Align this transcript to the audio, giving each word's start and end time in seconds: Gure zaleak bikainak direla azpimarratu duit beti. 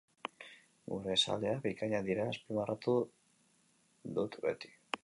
Gure 0.93 1.17
zaleak 1.25 1.61
bikainak 1.67 2.09
direla 2.09 2.27
azpimarratu 2.37 2.97
duit 4.19 4.43
beti. 4.49 4.77